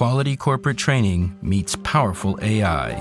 quality 0.00 0.34
corporate 0.34 0.78
training 0.78 1.36
meets 1.42 1.76
powerful 1.82 2.38
AI. 2.40 2.94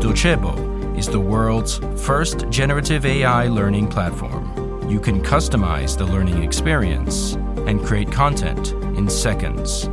Docebo 0.00 0.56
is 0.96 1.06
the 1.06 1.20
world's 1.20 1.80
first 2.02 2.48
generative 2.48 3.04
AI 3.04 3.48
learning 3.48 3.88
platform. 3.88 4.88
You 4.88 4.98
can 4.98 5.20
customize 5.20 5.98
the 5.98 6.06
learning 6.06 6.42
experience 6.42 7.34
and 7.68 7.84
create 7.84 8.10
content 8.10 8.72
in 8.96 9.06
seconds. 9.06 9.88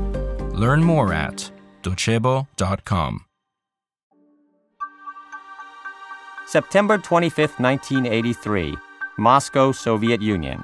Learn 0.54 0.82
more 0.82 1.12
at 1.12 1.52
docebo.com. 1.84 3.26
September 6.48 6.98
25, 6.98 7.60
1983, 7.60 8.78
Moscow, 9.18 9.74
Soviet 9.74 10.22
Union. 10.22 10.64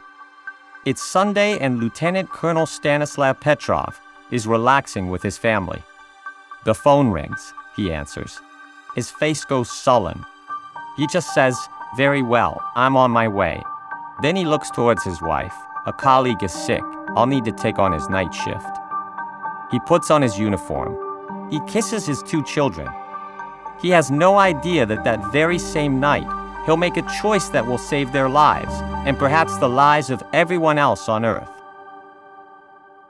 It's 0.86 1.04
Sunday, 1.04 1.60
and 1.60 1.82
Lieutenant 1.82 2.30
Colonel 2.30 2.66
Stanislav 2.66 3.42
Petrov 3.42 4.00
is 4.32 4.48
relaxing 4.48 5.10
with 5.10 5.22
his 5.22 5.38
family. 5.38 5.82
The 6.66 6.76
phone 6.76 7.10
rings. 7.12 7.54
He 7.76 7.92
answers. 7.92 8.40
His 8.96 9.12
face 9.12 9.44
goes 9.46 9.70
sullen. 9.70 10.26
He 10.98 11.08
just 11.08 11.34
says, 11.34 11.58
Very 11.98 12.22
well, 12.22 12.62
I'm 12.76 12.96
on 12.96 13.12
my 13.12 13.28
way. 13.28 13.62
Then 14.22 14.36
he 14.36 14.46
looks 14.46 14.72
towards 14.72 15.04
his 15.04 15.22
wife. 15.22 15.54
A 15.86 15.94
colleague 15.94 16.44
is 16.44 16.54
sick. 16.54 16.82
I'll 17.16 17.28
need 17.28 17.46
to 17.46 17.52
take 17.52 17.78
on 17.78 17.92
his 17.92 18.10
night 18.10 18.34
shift. 18.34 18.78
He 19.72 19.80
puts 19.82 20.10
on 20.10 20.22
his 20.22 20.40
uniform. 20.40 20.98
He 21.52 21.60
kisses 21.68 22.06
his 22.06 22.24
two 22.24 22.44
children. 22.44 22.88
He 23.82 23.90
has 23.90 24.10
no 24.10 24.38
idea 24.38 24.86
that 24.86 25.04
that 25.04 25.32
very 25.32 25.60
same 25.60 26.00
night, 26.00 26.28
he'll 26.66 26.78
make 26.78 26.98
a 26.98 27.08
choice 27.22 27.50
that 27.50 27.68
will 27.68 27.78
save 27.78 28.12
their 28.12 28.30
lives, 28.30 28.74
and 29.06 29.20
perhaps 29.20 29.58
the 29.58 29.70
lives 29.70 30.10
of 30.10 30.24
everyone 30.34 30.78
else 30.78 31.10
on 31.10 31.26
Earth. 31.26 31.55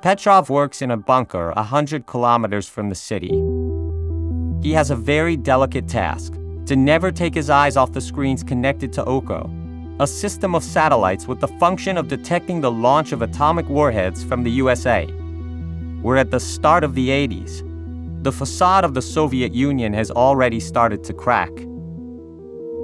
Petrov 0.06 0.52
works 0.52 0.84
in 0.84 0.92
a 0.92 0.98
bunker 0.98 1.50
a 1.58 1.64
hundred 1.64 2.06
kilometers 2.06 2.70
from 2.70 2.90
the 2.90 2.94
city. 2.94 3.42
He 4.62 4.72
has 4.72 4.92
a 4.92 4.96
very 4.96 5.36
delicate 5.36 5.88
task 5.88 6.34
to 6.68 6.76
never 6.76 7.12
take 7.12 7.34
his 7.34 7.50
eyes 7.50 7.76
off 7.76 7.92
the 7.92 8.02
screens 8.02 8.44
connected 8.44 8.94
to 8.94 9.06
OKO, 9.06 9.50
a 10.00 10.06
system 10.06 10.54
of 10.54 10.64
satellites 10.64 11.26
with 11.26 11.40
the 11.40 11.48
function 11.48 11.98
of 11.98 12.08
detecting 12.08 12.62
the 12.62 12.70
launch 12.70 13.14
of 13.14 13.24
atomic 13.24 13.68
warheads 13.68 14.24
from 14.24 14.44
the 14.44 14.52
USA. 14.52 15.08
We're 16.04 16.18
at 16.18 16.30
the 16.30 16.40
start 16.40 16.84
of 16.84 16.94
the 16.94 17.10
80s. 17.10 17.64
The 18.24 18.32
facade 18.32 18.86
of 18.86 18.94
the 18.94 19.02
Soviet 19.02 19.56
Union 19.56 19.92
has 19.94 20.12
already 20.12 20.60
started 20.60 21.04
to 21.06 21.14
crack. 21.14 21.56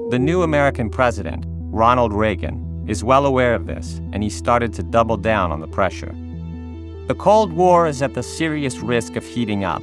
The 0.10 0.20
new 0.20 0.42
American 0.42 0.90
president, 0.90 1.46
Ronald 1.48 2.14
Reagan, 2.14 2.84
is 2.88 3.04
well 3.04 3.28
aware 3.28 3.54
of 3.54 3.68
this, 3.68 4.02
and 4.12 4.24
he 4.24 4.30
started 4.32 4.74
to 4.74 4.82
double 4.82 5.18
down 5.18 5.52
on 5.52 5.60
the 5.60 5.68
pressure. 5.68 6.16
The 7.12 7.18
Cold 7.18 7.52
War 7.52 7.88
is 7.88 8.02
at 8.02 8.14
the 8.14 8.24
serious 8.24 8.78
risk 8.78 9.18
of 9.18 9.26
heating 9.26 9.66
up. 9.66 9.82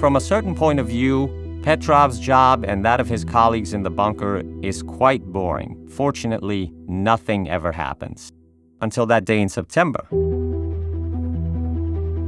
From 0.00 0.16
a 0.16 0.20
certain 0.20 0.54
point 0.54 0.80
of 0.80 0.88
view, 0.88 1.60
Petrov's 1.62 2.18
job 2.18 2.64
and 2.66 2.82
that 2.86 3.00
of 3.00 3.06
his 3.06 3.22
colleagues 3.22 3.74
in 3.74 3.82
the 3.82 3.90
bunker 3.90 4.42
is 4.62 4.82
quite 4.82 5.22
boring. 5.26 5.86
Fortunately, 5.90 6.72
nothing 6.86 7.50
ever 7.50 7.70
happens. 7.70 8.32
Until 8.80 9.04
that 9.04 9.26
day 9.26 9.42
in 9.42 9.50
September. 9.50 10.08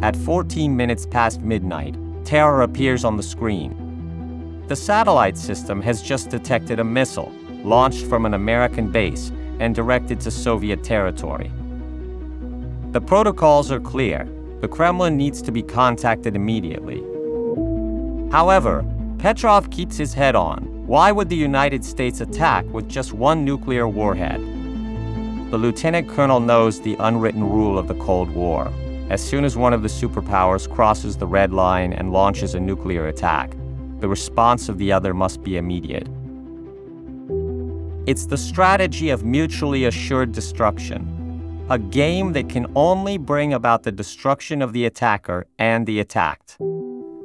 At 0.04 0.16
14 0.16 0.76
minutes 0.76 1.06
past 1.06 1.41
midnight, 1.41 1.96
terror 2.22 2.60
appears 2.60 3.06
on 3.06 3.16
the 3.16 3.22
screen. 3.22 4.66
The 4.66 4.76
satellite 4.76 5.38
system 5.38 5.80
has 5.80 6.02
just 6.02 6.28
detected 6.28 6.78
a 6.78 6.84
missile 6.84 7.32
launched 7.64 8.04
from 8.04 8.26
an 8.26 8.34
American 8.34 8.92
base 8.92 9.32
and 9.60 9.74
directed 9.74 10.20
to 10.20 10.30
Soviet 10.30 10.84
territory. 10.84 11.50
The 12.92 13.00
protocols 13.00 13.70
are 13.70 13.78
clear. 13.78 14.28
The 14.62 14.66
Kremlin 14.66 15.16
needs 15.16 15.40
to 15.42 15.52
be 15.52 15.62
contacted 15.62 16.34
immediately. 16.34 17.00
However, 18.32 18.84
Petrov 19.18 19.70
keeps 19.70 19.96
his 19.96 20.12
head 20.12 20.34
on. 20.34 20.64
Why 20.88 21.12
would 21.12 21.28
the 21.28 21.36
United 21.36 21.84
States 21.84 22.20
attack 22.20 22.64
with 22.72 22.88
just 22.88 23.12
one 23.12 23.44
nuclear 23.44 23.86
warhead? 23.86 24.40
The 25.52 25.56
lieutenant 25.56 26.08
colonel 26.08 26.40
knows 26.40 26.80
the 26.80 26.96
unwritten 26.98 27.48
rule 27.48 27.78
of 27.78 27.86
the 27.86 27.94
Cold 27.94 28.28
War. 28.34 28.72
As 29.08 29.22
soon 29.22 29.44
as 29.44 29.56
one 29.56 29.72
of 29.72 29.82
the 29.82 29.88
superpowers 29.88 30.68
crosses 30.68 31.16
the 31.16 31.28
red 31.28 31.52
line 31.52 31.92
and 31.92 32.12
launches 32.12 32.56
a 32.56 32.60
nuclear 32.60 33.06
attack, 33.06 33.54
the 34.00 34.08
response 34.08 34.68
of 34.68 34.78
the 34.78 34.90
other 34.90 35.14
must 35.14 35.44
be 35.44 35.58
immediate. 35.58 36.08
It's 38.08 38.26
the 38.26 38.36
strategy 38.36 39.10
of 39.10 39.24
mutually 39.24 39.84
assured 39.84 40.32
destruction 40.32 41.19
a 41.70 41.78
game 41.78 42.32
that 42.32 42.48
can 42.48 42.66
only 42.75 43.16
bring 43.16 43.54
about 43.54 43.84
the 43.84 43.92
destruction 43.92 44.60
of 44.60 44.72
the 44.72 44.84
attacker 44.84 45.47
and 45.56 45.86
the 45.86 46.00
attacked, 46.00 46.56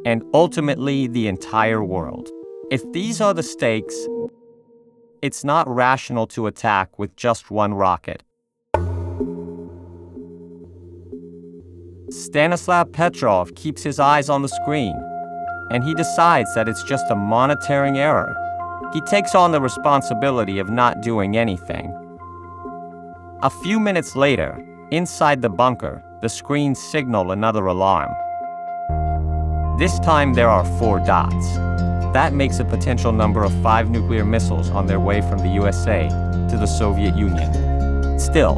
and 0.06 0.24
ultimately 0.36 1.08
the 1.08 1.28
entire 1.28 1.84
world. 1.84 2.30
If 2.70 2.84
these 2.92 3.22
are 3.22 3.34
the 3.34 3.42
stakes, 3.42 3.96
it's 5.24 5.44
not 5.44 5.68
rational 5.68 6.28
to 6.28 6.46
attack 6.46 7.00
with 7.00 7.16
just 7.16 7.50
one 7.50 7.74
rocket. 7.74 8.22
Stanislav 12.12 12.92
Petrov 12.92 13.56
keeps 13.56 13.82
his 13.82 14.00
eyes 14.00 14.30
on 14.30 14.44
the 14.44 14.48
screen, 14.48 14.96
and 15.72 15.84
he 15.84 15.96
decides 15.96 16.54
that 16.54 16.70
it's 16.70 16.84
just 16.84 17.10
a 17.10 17.16
monitoring 17.16 17.98
error. 17.98 18.36
He 18.94 19.02
takes 19.02 19.34
on 19.34 19.52
the 19.52 19.60
responsibility 19.60 20.60
of 20.60 20.70
not 20.70 21.02
doing 21.02 21.36
anything 21.36 21.92
a 23.46 23.50
few 23.62 23.80
minutes 23.80 24.16
later, 24.16 24.58
inside 24.90 25.40
the 25.40 25.50
bunker, 25.50 26.04
the 26.20 26.28
screens 26.28 26.82
signal 26.82 27.30
another 27.30 27.68
alarm. 27.68 28.10
This 29.78 30.00
time 30.00 30.34
there 30.34 30.50
are 30.50 30.66
four 30.80 30.98
dots. 30.98 31.54
That 32.12 32.34
makes 32.34 32.58
a 32.58 32.66
potential 32.66 33.12
number 33.12 33.44
of 33.44 33.54
five 33.62 33.92
nuclear 33.92 34.26
missiles 34.26 34.72
on 34.72 34.88
their 34.88 35.00
way 35.00 35.22
from 35.22 35.38
the 35.38 35.50
USA 35.50 36.10
to 36.50 36.58
the 36.58 36.66
Soviet 36.66 37.16
Union. 37.16 38.18
Still, 38.20 38.56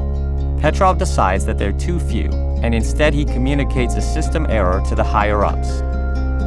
Petrov 0.62 0.98
decides 0.98 1.46
that 1.48 1.58
they're 1.58 1.74
too 1.74 2.00
few, 2.00 2.30
and 2.64 2.74
instead 2.74 3.14
he 3.14 3.26
communicates 3.26 3.96
a 3.96 4.02
system 4.02 4.48
error 4.50 4.82
to 4.88 4.96
the 4.96 5.04
higher 5.04 5.44
ups. 5.44 5.82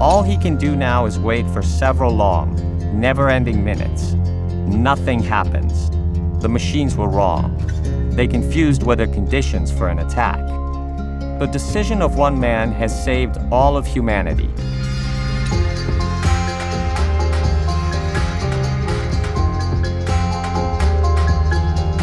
All 0.00 0.22
he 0.22 0.38
can 0.38 0.56
do 0.56 0.74
now 0.76 1.04
is 1.04 1.18
wait 1.18 1.46
for 1.50 1.60
several 1.60 2.14
long, 2.14 2.56
never 2.98 3.28
ending 3.28 3.62
minutes. 3.62 4.14
Nothing 4.74 5.22
happens. 5.22 5.90
The 6.40 6.48
machines 6.48 6.96
were 6.96 7.10
wrong. 7.10 7.54
They 8.10 8.26
confused 8.26 8.82
weather 8.82 9.06
conditions 9.06 9.70
for 9.70 9.88
an 9.88 10.00
attack. 10.00 10.38
The 11.38 11.46
decision 11.46 12.02
of 12.02 12.16
one 12.16 12.38
man 12.38 12.72
has 12.72 13.04
saved 13.04 13.38
all 13.50 13.76
of 13.76 13.86
humanity. 13.86 14.50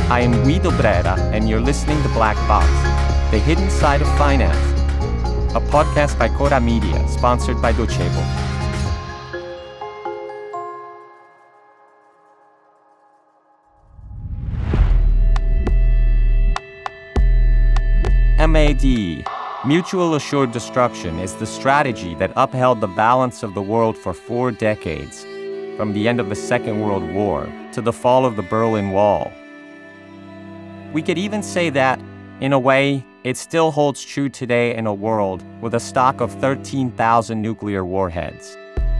I 0.09 0.21
am 0.21 0.31
Guido 0.43 0.71
Brera, 0.71 1.19
and 1.33 1.49
you're 1.49 1.59
listening 1.59 2.01
to 2.01 2.09
Black 2.09 2.37
Box, 2.47 2.65
The 3.29 3.39
Hidden 3.39 3.69
Side 3.69 4.01
of 4.01 4.07
Finance, 4.17 4.57
a 5.53 5.59
podcast 5.59 6.17
by 6.17 6.29
Chora 6.29 6.63
Media, 6.63 7.05
sponsored 7.09 7.61
by 7.61 7.73
Docebo. 7.73 8.46
MAD, 18.47 19.25
Mutual 19.65 20.15
Assured 20.15 20.53
Destruction, 20.53 21.19
is 21.19 21.33
the 21.35 21.45
strategy 21.45 22.15
that 22.15 22.31
upheld 22.37 22.79
the 22.79 22.87
balance 22.87 23.43
of 23.43 23.53
the 23.53 23.61
world 23.61 23.97
for 23.97 24.13
four 24.13 24.51
decades, 24.51 25.23
from 25.75 25.91
the 25.91 26.07
end 26.07 26.21
of 26.21 26.29
the 26.29 26.35
Second 26.35 26.79
World 26.79 27.03
War 27.11 27.51
to 27.73 27.81
the 27.81 27.91
fall 27.91 28.25
of 28.25 28.37
the 28.37 28.43
Berlin 28.43 28.91
Wall. 28.91 29.33
We 30.93 31.01
could 31.01 31.17
even 31.17 31.43
say 31.43 31.69
that, 31.71 31.99
in 32.39 32.53
a 32.53 32.59
way, 32.59 33.05
it 33.25 33.35
still 33.35 33.69
holds 33.69 34.01
true 34.01 34.29
today 34.29 34.73
in 34.75 34.87
a 34.87 34.93
world 34.93 35.43
with 35.61 35.73
a 35.73 35.79
stock 35.81 36.21
of 36.21 36.31
13,000 36.35 37.41
nuclear 37.41 37.83
warheads. 37.83 38.55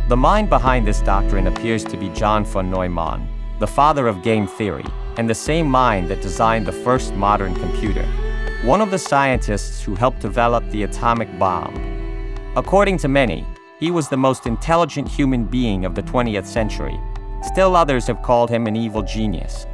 The 0.09 0.17
mind 0.17 0.49
behind 0.49 0.85
this 0.85 0.99
doctrine 0.99 1.47
appears 1.47 1.85
to 1.85 1.95
be 1.95 2.09
John 2.09 2.43
von 2.43 2.69
Neumann, 2.69 3.25
the 3.59 3.67
father 3.67 4.07
of 4.07 4.23
game 4.23 4.45
theory, 4.45 4.85
and 5.15 5.29
the 5.29 5.35
same 5.35 5.67
mind 5.67 6.09
that 6.09 6.21
designed 6.21 6.65
the 6.65 6.73
first 6.73 7.13
modern 7.13 7.55
computer 7.55 8.05
one 8.63 8.81
of 8.81 8.89
the 8.89 8.97
scientists 8.97 9.83
who 9.83 9.93
helped 9.93 10.19
develop 10.19 10.67
the 10.71 10.81
atomic 10.81 11.29
bomb. 11.37 11.75
According 12.55 12.97
to 12.99 13.07
many, 13.07 13.45
he 13.79 13.91
was 13.91 14.09
the 14.09 14.17
most 14.17 14.47
intelligent 14.47 15.07
human 15.07 15.45
being 15.45 15.85
of 15.85 15.93
the 15.93 16.01
20th 16.01 16.47
century. 16.47 16.99
Still 17.43 17.75
others 17.75 18.07
have 18.07 18.23
called 18.23 18.49
him 18.49 18.65
an 18.65 18.75
evil 18.75 19.03
genius. 19.03 19.67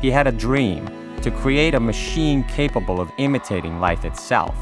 He 0.00 0.12
had 0.12 0.28
a 0.28 0.32
dream 0.32 0.86
to 1.22 1.32
create 1.32 1.74
a 1.74 1.80
machine 1.80 2.44
capable 2.44 3.00
of 3.00 3.10
imitating 3.18 3.80
life 3.80 4.04
itself, 4.04 4.56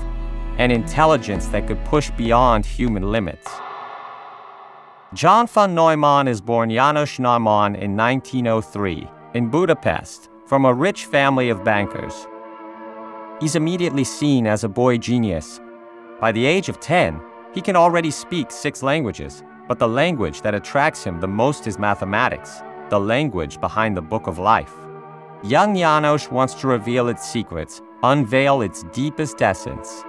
an 0.56 0.70
intelligence 0.70 1.49
that 1.49 1.67
could 1.67 1.84
push 1.84 2.11
beyond 2.12 2.64
human 2.64 3.12
limits. 3.12 3.46
John 5.12 5.46
von 5.46 5.75
Neumann 5.75 6.29
is 6.29 6.40
born 6.40 6.70
Janos 6.70 7.19
Neumann 7.19 7.76
in 7.76 7.94
1903 7.94 9.06
in 9.34 9.50
Budapest 9.50 10.31
from 10.46 10.64
a 10.64 10.72
rich 10.72 11.05
family 11.05 11.50
of 11.50 11.62
bankers. 11.62 12.26
He's 13.41 13.55
immediately 13.56 14.05
seen 14.05 14.47
as 14.47 14.65
a 14.65 14.69
boy 14.69 14.97
genius. 14.97 15.61
By 16.21 16.33
the 16.33 16.47
age 16.47 16.71
of 16.71 16.81
10, 16.81 17.21
He 17.56 17.62
can 17.62 17.75
already 17.75 18.11
speak 18.11 18.50
six 18.50 18.83
languages, 18.83 19.43
but 19.67 19.79
the 19.79 19.88
language 19.88 20.43
that 20.43 20.55
attracts 20.55 21.03
him 21.03 21.21
the 21.21 21.27
most 21.27 21.67
is 21.67 21.79
mathematics, 21.79 22.62
the 22.91 23.00
language 23.00 23.59
behind 23.62 23.97
the 23.97 24.03
book 24.03 24.27
of 24.27 24.38
life. 24.38 24.75
Young 25.43 25.75
Janos 25.75 26.31
wants 26.31 26.53
to 26.55 26.67
reveal 26.67 27.09
its 27.09 27.27
secrets, 27.27 27.81
unveil 28.03 28.61
its 28.61 28.83
deepest 28.93 29.41
essence. 29.41 30.05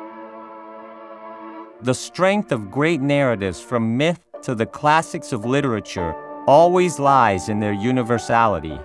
The 1.84 1.94
strength 1.94 2.52
of 2.52 2.70
great 2.70 3.00
narratives 3.00 3.62
from 3.62 3.96
myth 3.96 4.20
to 4.42 4.54
the 4.54 4.66
classics 4.66 5.32
of 5.32 5.46
literature 5.46 6.14
always 6.48 7.00
lies 7.00 7.48
in 7.48 7.62
their 7.62 7.72
universality. 7.72 8.78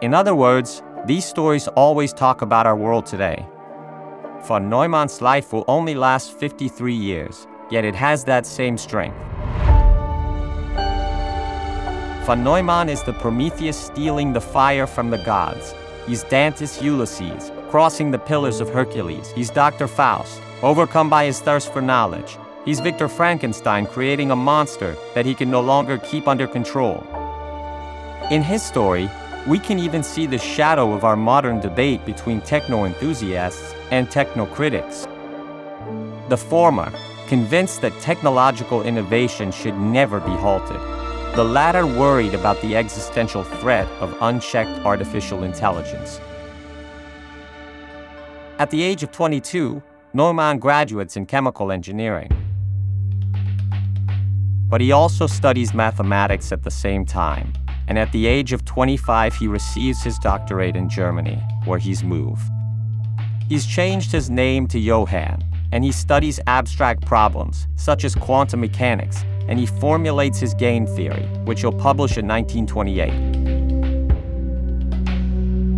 In 0.00 0.14
other 0.14 0.34
words, 0.34 0.82
these 1.06 1.24
stories 1.24 1.68
always 1.68 2.12
talk 2.12 2.42
about 2.42 2.66
our 2.66 2.76
world 2.76 3.06
today. 3.06 3.46
Von 4.46 4.70
Neumann's 4.70 5.20
life 5.20 5.52
will 5.52 5.64
only 5.68 5.94
last 5.94 6.32
53 6.32 6.94
years, 6.94 7.46
yet 7.70 7.84
it 7.84 7.94
has 7.94 8.24
that 8.24 8.46
same 8.46 8.78
strength. 8.78 9.16
Von 12.24 12.42
Neumann 12.42 12.88
is 12.88 13.02
the 13.02 13.12
Prometheus 13.12 13.76
stealing 13.76 14.32
the 14.32 14.40
fire 14.40 14.86
from 14.86 15.10
the 15.10 15.18
gods. 15.18 15.74
He's 16.06 16.24
Dante's 16.24 16.80
Ulysses, 16.82 17.52
crossing 17.68 18.10
the 18.10 18.18
pillars 18.18 18.60
of 18.60 18.70
Hercules. 18.70 19.30
He's 19.32 19.50
Dr. 19.50 19.86
Faust, 19.86 20.40
overcome 20.62 21.10
by 21.10 21.26
his 21.26 21.40
thirst 21.40 21.70
for 21.72 21.82
knowledge. 21.82 22.38
He's 22.64 22.80
Victor 22.80 23.08
Frankenstein 23.08 23.86
creating 23.86 24.30
a 24.30 24.36
monster 24.36 24.96
that 25.14 25.26
he 25.26 25.34
can 25.34 25.50
no 25.50 25.60
longer 25.60 25.98
keep 25.98 26.26
under 26.26 26.46
control. 26.46 27.06
In 28.30 28.42
his 28.42 28.62
story, 28.62 29.10
we 29.46 29.58
can 29.58 29.78
even 29.78 30.02
see 30.02 30.26
the 30.26 30.38
shadow 30.38 30.92
of 30.92 31.04
our 31.04 31.16
modern 31.16 31.60
debate 31.60 32.04
between 32.06 32.40
techno 32.40 32.84
enthusiasts 32.84 33.74
and 33.90 34.10
techno 34.10 34.46
critics. 34.46 35.06
The 36.28 36.36
former, 36.36 36.92
convinced 37.26 37.80
that 37.80 37.92
technological 38.00 38.82
innovation 38.82 39.52
should 39.52 39.78
never 39.78 40.20
be 40.20 40.32
halted. 40.32 40.80
The 41.36 41.44
latter 41.44 41.86
worried 41.86 42.34
about 42.34 42.60
the 42.60 42.76
existential 42.76 43.44
threat 43.44 43.86
of 44.00 44.16
unchecked 44.20 44.84
artificial 44.84 45.44
intelligence. 45.44 46.20
At 48.58 48.70
the 48.70 48.82
age 48.82 49.02
of 49.02 49.12
22, 49.12 49.82
Neumann 50.12 50.58
graduates 50.58 51.16
in 51.16 51.26
chemical 51.26 51.70
engineering. 51.70 52.30
But 54.68 54.80
he 54.80 54.92
also 54.92 55.26
studies 55.26 55.72
mathematics 55.72 56.52
at 56.52 56.62
the 56.62 56.70
same 56.70 57.04
time 57.04 57.52
and 57.90 57.98
at 57.98 58.12
the 58.12 58.26
age 58.26 58.52
of 58.52 58.64
25, 58.64 59.34
he 59.34 59.48
receives 59.48 60.00
his 60.00 60.16
doctorate 60.18 60.76
in 60.76 60.88
Germany, 60.88 61.42
where 61.64 61.80
he's 61.80 62.04
moved. 62.04 62.48
He's 63.50 63.66
changed 63.66 64.12
his 64.12 64.30
name 64.30 64.68
to 64.68 64.78
Johann, 64.78 65.42
and 65.72 65.82
he 65.82 65.90
studies 65.90 66.38
abstract 66.46 67.04
problems, 67.04 67.66
such 67.74 68.04
as 68.04 68.14
quantum 68.14 68.60
mechanics, 68.60 69.24
and 69.48 69.58
he 69.58 69.66
formulates 69.66 70.38
his 70.38 70.54
game 70.54 70.86
theory, 70.86 71.26
which 71.46 71.62
he'll 71.62 71.72
publish 71.72 72.16
in 72.16 72.28
1928. 72.28 73.10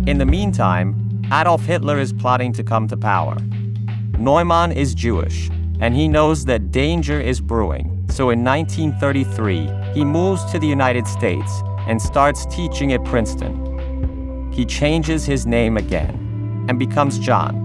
In 0.07 0.19
the 0.19 0.25
meantime, 0.27 1.23
Adolf 1.33 1.65
Hitler 1.65 1.97
is 1.97 2.13
plotting 2.13 2.53
to 2.53 2.63
come 2.63 2.87
to 2.89 2.95
power. 2.95 3.35
Neumann 4.19 4.71
is 4.71 4.93
Jewish, 4.93 5.49
and 5.79 5.95
he 5.95 6.07
knows 6.07 6.45
that 6.45 6.69
danger 6.69 7.19
is 7.19 7.41
brewing, 7.41 8.05
so 8.07 8.29
in 8.29 8.43
1933, 8.43 9.67
he 9.95 10.05
moves 10.05 10.45
to 10.51 10.59
the 10.59 10.67
United 10.67 11.07
States 11.07 11.63
and 11.87 11.99
starts 11.99 12.45
teaching 12.45 12.93
at 12.93 13.03
Princeton. 13.03 14.51
He 14.53 14.63
changes 14.63 15.25
his 15.25 15.47
name 15.47 15.77
again 15.77 16.19
and 16.69 16.77
becomes 16.77 17.17
John. 17.17 17.62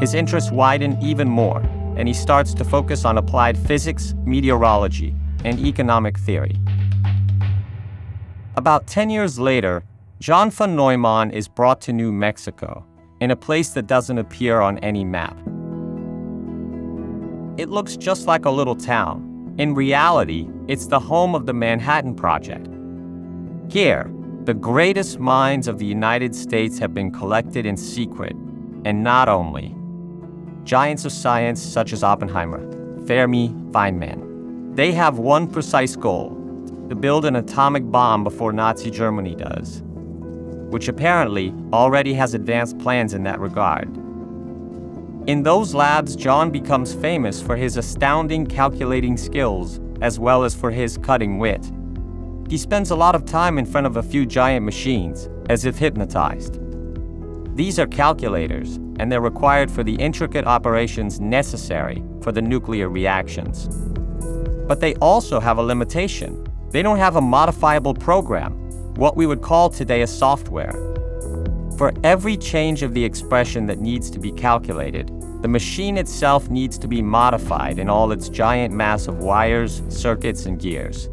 His 0.00 0.14
interests 0.14 0.50
widen 0.50 0.98
even 1.02 1.28
more, 1.28 1.60
and 1.96 2.06
he 2.06 2.14
starts 2.14 2.54
to 2.54 2.64
focus 2.64 3.04
on 3.04 3.18
applied 3.18 3.58
physics, 3.58 4.14
meteorology, 4.24 5.14
and 5.44 5.58
economic 5.58 6.18
theory. 6.18 6.60
About 8.56 8.86
10 8.86 9.10
years 9.10 9.38
later, 9.38 9.82
John 10.20 10.50
von 10.50 10.74
Neumann 10.74 11.30
is 11.30 11.48
brought 11.48 11.80
to 11.82 11.92
New 11.92 12.12
Mexico, 12.12 12.84
in 13.20 13.30
a 13.30 13.36
place 13.36 13.70
that 13.70 13.86
doesn't 13.86 14.18
appear 14.18 14.60
on 14.60 14.78
any 14.78 15.04
map. 15.04 15.36
It 17.56 17.68
looks 17.68 17.96
just 17.96 18.26
like 18.26 18.44
a 18.44 18.50
little 18.50 18.76
town. 18.76 19.54
In 19.58 19.74
reality, 19.74 20.48
it's 20.68 20.86
the 20.86 21.00
home 21.00 21.34
of 21.34 21.46
the 21.46 21.52
Manhattan 21.52 22.14
Project, 22.14 22.68
here, 23.68 24.10
the 24.44 24.54
greatest 24.54 25.18
minds 25.18 25.68
of 25.68 25.78
the 25.78 25.84
United 25.84 26.34
States 26.34 26.78
have 26.78 26.94
been 26.94 27.10
collected 27.10 27.66
in 27.66 27.76
secret, 27.76 28.34
and 28.86 29.04
not 29.04 29.28
only. 29.28 29.74
Giants 30.68 31.06
of 31.06 31.12
science 31.12 31.62
such 31.62 31.94
as 31.94 32.02
Oppenheimer, 32.02 32.60
Fermi, 33.06 33.48
Feynman. 33.70 34.76
They 34.76 34.92
have 34.92 35.18
one 35.18 35.46
precise 35.46 35.96
goal 35.96 36.28
to 36.90 36.94
build 36.94 37.24
an 37.24 37.36
atomic 37.36 37.90
bomb 37.90 38.22
before 38.22 38.52
Nazi 38.52 38.90
Germany 38.90 39.34
does, 39.34 39.80
which 40.68 40.88
apparently 40.88 41.54
already 41.72 42.12
has 42.12 42.34
advanced 42.34 42.78
plans 42.80 43.14
in 43.14 43.22
that 43.22 43.40
regard. 43.40 43.88
In 45.26 45.42
those 45.42 45.74
labs, 45.74 46.14
John 46.14 46.50
becomes 46.50 46.92
famous 46.92 47.40
for 47.40 47.56
his 47.56 47.78
astounding 47.78 48.46
calculating 48.46 49.16
skills 49.16 49.80
as 50.02 50.18
well 50.18 50.44
as 50.44 50.54
for 50.54 50.70
his 50.70 50.98
cutting 50.98 51.38
wit. 51.38 51.64
He 52.50 52.58
spends 52.58 52.90
a 52.90 52.96
lot 52.96 53.14
of 53.14 53.24
time 53.24 53.56
in 53.56 53.64
front 53.64 53.86
of 53.86 53.96
a 53.96 54.02
few 54.02 54.26
giant 54.26 54.66
machines, 54.66 55.30
as 55.48 55.64
if 55.64 55.78
hypnotized. 55.78 56.60
These 57.56 57.78
are 57.78 57.86
calculators, 57.86 58.78
and 58.98 59.10
they're 59.10 59.20
required 59.20 59.70
for 59.70 59.82
the 59.82 59.94
intricate 59.94 60.46
operations 60.46 61.20
necessary 61.20 62.02
for 62.20 62.32
the 62.32 62.42
nuclear 62.42 62.88
reactions. 62.88 63.68
But 64.66 64.80
they 64.80 64.94
also 64.96 65.40
have 65.40 65.58
a 65.58 65.62
limitation. 65.62 66.46
They 66.70 66.82
don't 66.82 66.98
have 66.98 67.16
a 67.16 67.20
modifiable 67.20 67.94
program, 67.94 68.52
what 68.94 69.16
we 69.16 69.26
would 69.26 69.42
call 69.42 69.70
today 69.70 70.02
a 70.02 70.06
software. 70.06 70.72
For 71.78 71.92
every 72.02 72.36
change 72.36 72.82
of 72.82 72.92
the 72.92 73.04
expression 73.04 73.66
that 73.66 73.80
needs 73.80 74.10
to 74.10 74.18
be 74.18 74.32
calculated, 74.32 75.08
the 75.42 75.48
machine 75.48 75.96
itself 75.96 76.50
needs 76.50 76.76
to 76.78 76.88
be 76.88 77.00
modified 77.00 77.78
in 77.78 77.88
all 77.88 78.10
its 78.10 78.28
giant 78.28 78.74
mass 78.74 79.06
of 79.06 79.18
wires, 79.20 79.82
circuits, 79.88 80.46
and 80.46 80.58
gears. 80.58 81.08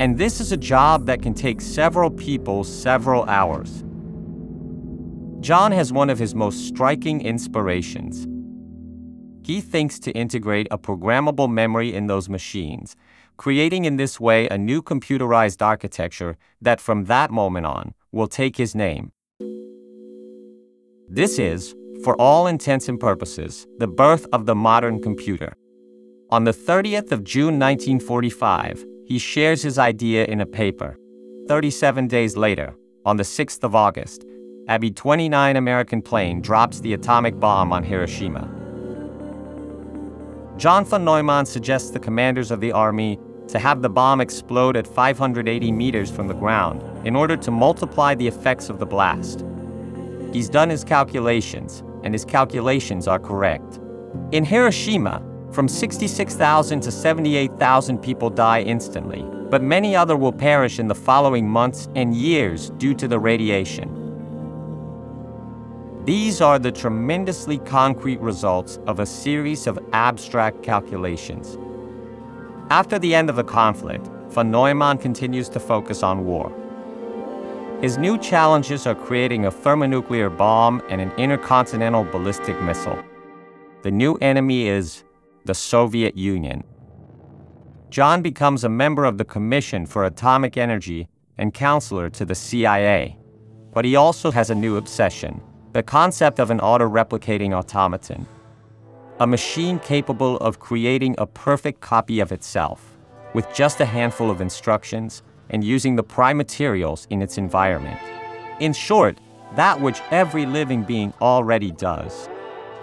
And 0.00 0.18
this 0.18 0.40
is 0.40 0.50
a 0.50 0.56
job 0.56 1.06
that 1.06 1.22
can 1.22 1.32
take 1.32 1.60
several 1.60 2.10
people 2.10 2.64
several 2.64 3.22
hours. 3.26 3.84
John 5.42 5.72
has 5.72 5.92
one 5.92 6.08
of 6.08 6.20
his 6.20 6.36
most 6.36 6.68
striking 6.68 7.20
inspirations. 7.20 8.28
He 9.44 9.60
thinks 9.60 9.98
to 9.98 10.12
integrate 10.12 10.68
a 10.70 10.78
programmable 10.78 11.50
memory 11.50 11.92
in 11.92 12.06
those 12.06 12.28
machines, 12.28 12.94
creating 13.38 13.84
in 13.84 13.96
this 13.96 14.20
way 14.20 14.46
a 14.46 14.56
new 14.56 14.80
computerized 14.80 15.60
architecture 15.60 16.36
that 16.60 16.80
from 16.80 17.06
that 17.06 17.32
moment 17.32 17.66
on 17.66 17.92
will 18.12 18.28
take 18.28 18.56
his 18.56 18.76
name. 18.76 19.10
This 21.08 21.40
is, 21.40 21.74
for 22.04 22.14
all 22.20 22.46
intents 22.46 22.88
and 22.88 23.00
purposes, 23.00 23.66
the 23.78 23.88
birth 23.88 24.28
of 24.32 24.46
the 24.46 24.54
modern 24.54 25.02
computer. 25.02 25.56
On 26.30 26.44
the 26.44 26.52
30th 26.52 27.10
of 27.10 27.24
June 27.24 27.58
1945, 27.58 28.84
he 29.06 29.18
shares 29.18 29.60
his 29.62 29.76
idea 29.76 30.24
in 30.26 30.40
a 30.40 30.46
paper. 30.46 30.96
37 31.48 32.06
days 32.06 32.36
later, 32.36 32.76
on 33.04 33.16
the 33.16 33.24
6th 33.24 33.64
of 33.64 33.74
August, 33.74 34.24
a 34.68 34.78
B 34.78 34.90
29 34.90 35.56
American 35.56 36.00
plane 36.00 36.40
drops 36.40 36.78
the 36.80 36.94
atomic 36.94 37.38
bomb 37.40 37.72
on 37.72 37.82
Hiroshima. 37.82 38.48
John 40.56 40.84
von 40.84 41.04
Neumann 41.04 41.46
suggests 41.46 41.90
the 41.90 41.98
commanders 41.98 42.52
of 42.52 42.60
the 42.60 42.70
army 42.70 43.18
to 43.48 43.58
have 43.58 43.82
the 43.82 43.90
bomb 43.90 44.20
explode 44.20 44.76
at 44.76 44.86
580 44.86 45.72
meters 45.72 46.12
from 46.12 46.28
the 46.28 46.34
ground 46.34 46.80
in 47.04 47.16
order 47.16 47.36
to 47.36 47.50
multiply 47.50 48.14
the 48.14 48.28
effects 48.28 48.68
of 48.68 48.78
the 48.78 48.86
blast. 48.86 49.44
He's 50.32 50.48
done 50.48 50.70
his 50.70 50.84
calculations, 50.84 51.82
and 52.04 52.14
his 52.14 52.24
calculations 52.24 53.08
are 53.08 53.18
correct. 53.18 53.80
In 54.30 54.44
Hiroshima, 54.44 55.22
from 55.50 55.66
66,000 55.66 56.80
to 56.80 56.92
78,000 56.92 57.98
people 57.98 58.30
die 58.30 58.62
instantly, 58.62 59.22
but 59.50 59.62
many 59.62 59.96
other 59.96 60.16
will 60.16 60.32
perish 60.32 60.78
in 60.78 60.86
the 60.86 60.94
following 60.94 61.48
months 61.48 61.88
and 61.96 62.14
years 62.14 62.70
due 62.78 62.94
to 62.94 63.08
the 63.08 63.18
radiation. 63.18 64.01
These 66.04 66.40
are 66.40 66.58
the 66.58 66.72
tremendously 66.72 67.58
concrete 67.58 68.18
results 68.18 68.80
of 68.88 68.98
a 68.98 69.06
series 69.06 69.68
of 69.68 69.78
abstract 69.92 70.60
calculations. 70.60 71.56
After 72.70 72.98
the 72.98 73.14
end 73.14 73.30
of 73.30 73.36
the 73.36 73.44
conflict, 73.44 74.08
von 74.30 74.50
Neumann 74.50 74.98
continues 74.98 75.48
to 75.50 75.60
focus 75.60 76.02
on 76.02 76.26
war. 76.26 76.52
His 77.80 77.98
new 77.98 78.18
challenges 78.18 78.84
are 78.84 78.96
creating 78.96 79.46
a 79.46 79.52
thermonuclear 79.52 80.28
bomb 80.28 80.82
and 80.88 81.00
an 81.00 81.12
intercontinental 81.18 82.02
ballistic 82.02 82.60
missile. 82.62 83.00
The 83.82 83.92
new 83.92 84.16
enemy 84.16 84.66
is 84.66 85.04
the 85.44 85.54
Soviet 85.54 86.16
Union. 86.16 86.64
John 87.90 88.22
becomes 88.22 88.64
a 88.64 88.68
member 88.68 89.04
of 89.04 89.18
the 89.18 89.24
Commission 89.24 89.86
for 89.86 90.04
Atomic 90.04 90.56
Energy 90.56 91.06
and 91.38 91.54
counselor 91.54 92.10
to 92.10 92.24
the 92.24 92.34
CIA. 92.34 93.16
But 93.72 93.84
he 93.84 93.94
also 93.94 94.32
has 94.32 94.50
a 94.50 94.54
new 94.56 94.76
obsession 94.76 95.40
the 95.72 95.82
concept 95.82 96.38
of 96.38 96.50
an 96.50 96.60
auto 96.60 96.86
replicating 96.86 97.56
automaton. 97.56 98.26
a 99.20 99.26
machine 99.26 99.78
capable 99.78 100.36
of 100.38 100.58
creating 100.58 101.14
a 101.18 101.26
perfect 101.26 101.80
copy 101.80 102.18
of 102.18 102.32
itself, 102.32 102.98
with 103.34 103.46
just 103.54 103.80
a 103.80 103.84
handful 103.84 104.30
of 104.30 104.40
instructions 104.40 105.22
and 105.50 105.62
using 105.62 105.94
the 105.94 106.02
prime 106.02 106.36
materials 106.36 107.06
in 107.10 107.22
its 107.22 107.38
environment. 107.38 108.00
In 108.58 108.72
short, 108.72 109.18
that 109.54 109.80
which 109.80 110.00
every 110.10 110.44
living 110.44 110.82
being 110.82 111.12
already 111.20 111.70
does. 111.70 112.28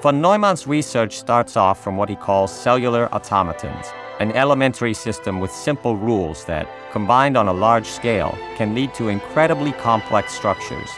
Von 0.02 0.22
Neumann's 0.22 0.66
research 0.66 1.18
starts 1.18 1.58
off 1.58 1.84
from 1.84 1.98
what 1.98 2.10
he 2.10 2.16
calls 2.16 2.52
cellular 2.56 3.14
automatons, 3.14 3.88
an 4.22 4.32
elementary 4.32 4.94
system 4.94 5.40
with 5.42 5.52
simple 5.52 5.98
rules 5.98 6.46
that, 6.46 6.70
combined 6.92 7.36
on 7.36 7.50
a 7.50 7.54
large 7.54 7.88
scale, 7.88 8.38
can 8.56 8.74
lead 8.74 8.94
to 8.94 9.10
incredibly 9.10 9.74
complex 9.74 10.32
structures. 10.32 10.90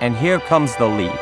And 0.00 0.16
here 0.16 0.38
comes 0.38 0.76
the 0.76 0.86
leap. 0.86 1.18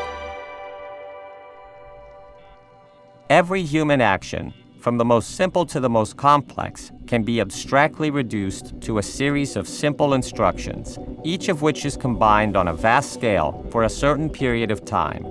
Every 3.30 3.62
human 3.62 4.02
action, 4.02 4.52
from 4.80 4.98
the 4.98 5.04
most 5.04 5.34
simple 5.34 5.64
to 5.66 5.80
the 5.80 5.88
most 5.88 6.18
complex, 6.18 6.92
can 7.06 7.22
be 7.22 7.40
abstractly 7.40 8.10
reduced 8.10 8.78
to 8.82 8.98
a 8.98 9.02
series 9.02 9.56
of 9.56 9.66
simple 9.66 10.12
instructions, 10.12 10.98
each 11.24 11.48
of 11.48 11.62
which 11.62 11.86
is 11.86 11.96
combined 11.96 12.54
on 12.54 12.68
a 12.68 12.74
vast 12.74 13.14
scale 13.14 13.66
for 13.70 13.84
a 13.84 13.88
certain 13.88 14.28
period 14.28 14.70
of 14.70 14.84
time. 14.84 15.24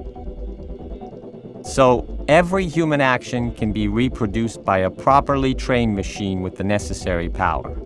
So, 1.63 2.25
every 2.27 2.67
human 2.67 2.99
action 2.99 3.53
can 3.53 3.71
be 3.71 3.87
reproduced 3.87 4.65
by 4.65 4.79
a 4.79 4.89
properly 4.89 5.53
trained 5.53 5.95
machine 5.95 6.41
with 6.41 6.57
the 6.57 6.63
necessary 6.63 7.29
power. 7.29 7.79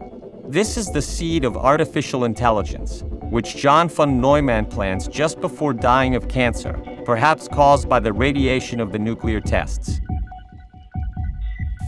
This 0.48 0.78
is 0.78 0.88
the 0.88 1.02
seed 1.02 1.44
of 1.44 1.58
artificial 1.58 2.24
intelligence, 2.24 3.04
which 3.30 3.56
John 3.56 3.90
von 3.90 4.20
Neumann 4.20 4.66
plans 4.66 5.08
just 5.08 5.40
before 5.40 5.74
dying 5.74 6.16
of 6.16 6.28
cancer, 6.28 6.82
perhaps 7.06 7.48
caused 7.48 7.88
by 7.88 8.00
the 8.00 8.14
radiation 8.14 8.80
of 8.80 8.92
the 8.92 9.00
nuclear 9.00 9.40
tests. 9.40 10.00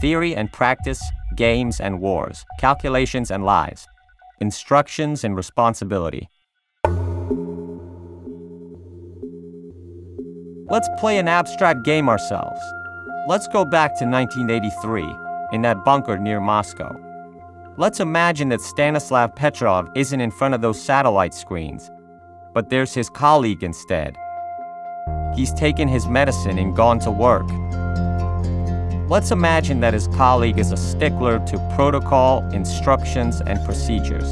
Theory 0.00 0.34
and 0.34 0.52
practice, 0.52 1.02
games 1.36 1.80
and 1.80 2.00
wars, 2.00 2.44
calculations 2.58 3.30
and 3.30 3.44
lies, 3.44 3.86
instructions 4.40 5.24
and 5.24 5.36
responsibility. 5.36 6.28
Let's 10.68 10.88
play 10.98 11.18
an 11.18 11.28
abstract 11.28 11.84
game 11.84 12.08
ourselves. 12.08 12.60
Let's 13.28 13.46
go 13.46 13.64
back 13.64 13.98
to 13.98 14.06
1983, 14.06 15.04
in 15.52 15.62
that 15.62 15.84
bunker 15.84 16.18
near 16.18 16.40
Moscow. 16.40 17.11
Let's 17.78 18.00
imagine 18.00 18.50
that 18.50 18.60
Stanislav 18.60 19.34
Petrov 19.34 19.88
isn't 19.94 20.20
in 20.20 20.30
front 20.30 20.54
of 20.54 20.60
those 20.60 20.78
satellite 20.78 21.32
screens, 21.32 21.90
but 22.52 22.68
there's 22.68 22.92
his 22.92 23.08
colleague 23.08 23.62
instead. 23.62 24.14
He's 25.34 25.54
taken 25.54 25.88
his 25.88 26.06
medicine 26.06 26.58
and 26.58 26.76
gone 26.76 26.98
to 26.98 27.10
work. 27.10 27.48
Let's 29.08 29.30
imagine 29.30 29.80
that 29.80 29.94
his 29.94 30.06
colleague 30.08 30.58
is 30.58 30.70
a 30.70 30.76
stickler 30.76 31.38
to 31.46 31.72
protocol, 31.74 32.46
instructions, 32.52 33.40
and 33.40 33.58
procedures. 33.64 34.28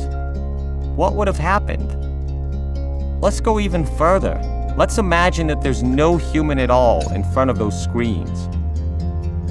What 0.94 1.14
would 1.14 1.26
have 1.26 1.38
happened? 1.38 1.90
Let's 3.23 3.40
go 3.40 3.59
even 3.59 3.87
further. 3.87 4.38
Let's 4.76 4.99
imagine 4.99 5.47
that 5.47 5.62
there's 5.62 5.82
no 5.82 6.18
human 6.18 6.59
at 6.59 6.70
all 6.70 7.11
in 7.14 7.25
front 7.32 7.49
of 7.49 7.59
those 7.59 7.82
screens. 7.82 8.50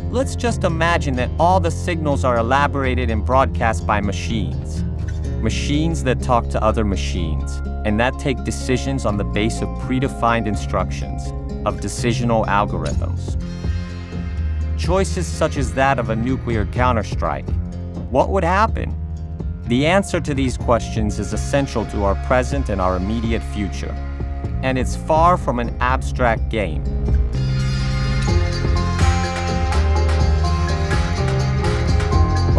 Let's 0.10 0.36
just 0.36 0.64
imagine 0.64 1.16
that 1.16 1.30
all 1.40 1.60
the 1.60 1.72
signals 1.72 2.24
are 2.24 2.38
elaborated 2.38 3.10
and 3.10 3.26
broadcast 3.26 3.86
by 3.86 4.02
machines. 4.02 4.84
Machines 5.42 6.04
that 6.04 6.22
talk 6.22 6.50
to 6.50 6.64
other 6.64 6.84
machines, 6.84 7.62
and 7.86 8.00
that 8.00 8.18
take 8.20 8.44
decisions 8.44 9.06
on 9.06 9.18
the 9.18 9.24
base 9.24 9.62
of 9.62 9.68
predefined 9.80 10.48
instructions, 10.48 11.28
of 11.66 11.80
decisional 11.80 12.46
algorithms. 12.48 13.38
Choices 14.78 15.28
such 15.28 15.58
as 15.58 15.74
that 15.74 16.00
of 16.00 16.10
a 16.10 16.16
nuclear 16.16 16.66
counterstrike. 16.66 17.50
What 18.10 18.30
would 18.30 18.44
happen? 18.44 18.96
The 19.68 19.86
answer 19.86 20.20
to 20.20 20.34
these 20.34 20.58
questions 20.58 21.20
is 21.20 21.34
essential 21.34 21.86
to 21.88 22.04
our 22.04 22.16
present 22.26 22.70
and 22.70 22.82
our 22.82 22.98
immediate 22.98 23.44
future 23.44 23.96
and 24.64 24.78
it's 24.78 24.96
far 24.96 25.38
from 25.38 25.60
an 25.60 25.76
abstract 25.80 26.50
game. 26.50 26.84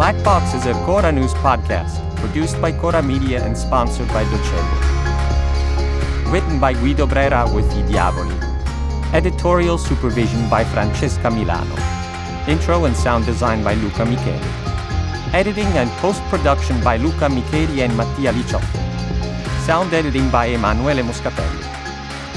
Black 0.01 0.23
Box 0.23 0.55
is 0.55 0.65
a 0.65 0.73
Chora 0.83 1.13
News 1.13 1.31
podcast 1.45 2.01
produced 2.15 2.59
by 2.59 2.71
Chora 2.71 3.05
Media 3.05 3.45
and 3.45 3.55
sponsored 3.55 4.07
by 4.07 4.23
Docebo. 4.23 4.77
Written 6.31 6.59
by 6.59 6.73
Guido 6.73 7.05
Brera 7.05 7.47
with 7.53 7.69
I 7.69 7.83
Diavoli. 7.83 8.33
Editorial 9.13 9.77
supervision 9.77 10.49
by 10.49 10.63
Francesca 10.63 11.29
Milano. 11.29 11.75
Intro 12.47 12.85
and 12.85 12.97
sound 12.97 13.27
design 13.27 13.63
by 13.63 13.75
Luca 13.75 14.03
Micheli. 14.03 15.35
Editing 15.35 15.71
and 15.77 15.91
post-production 16.01 16.83
by 16.83 16.97
Luca 16.97 17.29
Micheli 17.29 17.85
and 17.85 17.95
Mattia 17.95 18.33
Licciotto. 18.33 18.81
Sound 19.67 19.93
editing 19.93 20.31
by 20.31 20.47
Emanuele 20.47 21.03
Moscatelli. 21.03 21.61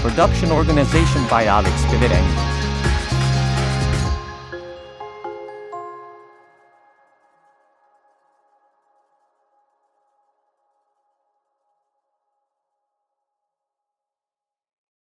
Production 0.03 0.51
organization 0.53 1.27
by 1.31 1.47
Alex 1.47 1.83
Piverengi. 1.87 2.54